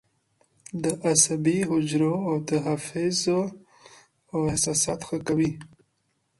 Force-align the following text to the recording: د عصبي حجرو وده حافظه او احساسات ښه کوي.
د 0.83 0.85
عصبي 1.07 1.57
حجرو 1.69 2.13
وده 2.29 2.57
حافظه 2.65 3.39
او 4.31 4.39
احساسات 4.51 4.99
ښه 5.07 5.17
کوي. 5.27 5.51